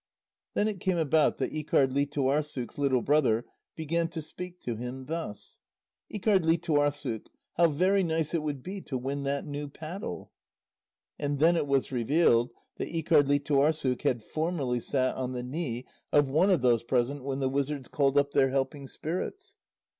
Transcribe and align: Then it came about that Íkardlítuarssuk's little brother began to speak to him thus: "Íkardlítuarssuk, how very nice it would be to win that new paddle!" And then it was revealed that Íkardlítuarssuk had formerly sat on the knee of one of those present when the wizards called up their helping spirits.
Then 0.55 0.67
it 0.67 0.79
came 0.79 0.97
about 0.97 1.37
that 1.37 1.51
Íkardlítuarssuk's 1.51 2.79
little 2.79 3.03
brother 3.03 3.45
began 3.75 4.07
to 4.07 4.21
speak 4.23 4.59
to 4.61 4.75
him 4.75 5.05
thus: 5.05 5.59
"Íkardlítuarssuk, 6.11 7.27
how 7.53 7.67
very 7.67 8.01
nice 8.01 8.33
it 8.33 8.41
would 8.41 8.63
be 8.63 8.81
to 8.81 8.97
win 8.97 9.21
that 9.25 9.45
new 9.45 9.67
paddle!" 9.67 10.31
And 11.19 11.37
then 11.37 11.55
it 11.55 11.67
was 11.67 11.91
revealed 11.91 12.49
that 12.77 12.89
Íkardlítuarssuk 12.89 14.01
had 14.01 14.23
formerly 14.23 14.79
sat 14.79 15.13
on 15.15 15.33
the 15.33 15.43
knee 15.43 15.85
of 16.11 16.27
one 16.31 16.49
of 16.49 16.63
those 16.63 16.81
present 16.81 17.23
when 17.23 17.39
the 17.39 17.47
wizards 17.47 17.87
called 17.87 18.17
up 18.17 18.31
their 18.31 18.49
helping 18.49 18.87
spirits. 18.87 19.53